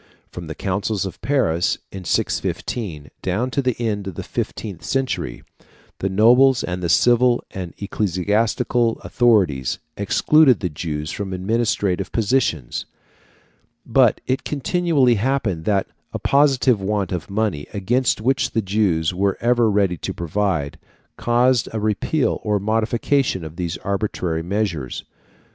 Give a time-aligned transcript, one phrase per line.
[0.31, 5.43] From the Councils of Paris, in 615, down to the end of the fifteenth century,
[5.99, 12.87] the nobles and the civil and ecclesiastical authorities excluded the Jews from administrative positions;
[13.85, 19.37] but it continually happened that a positive want of money, against which the Jews were
[19.39, 20.79] ever ready to provide,
[21.15, 25.03] caused a repeal or modification of these arbitrary measures.